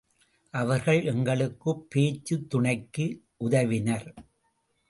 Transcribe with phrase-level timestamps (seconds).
[0.53, 3.05] அவர்கள் எங்களுக்குப் பேச்சுத் துணைக்கு
[3.37, 4.13] உதவினர்.